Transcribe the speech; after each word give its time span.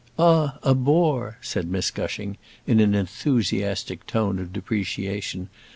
"Ah, 0.17 0.57
a 0.63 0.73
bore!" 0.73 1.37
said 1.41 1.69
Miss 1.69 1.91
Gushing, 1.91 2.39
in 2.65 2.79
an 2.79 2.95
enthusiastic 2.95 4.07
tone 4.07 4.39
of 4.39 4.51
depreciation. 4.51 5.47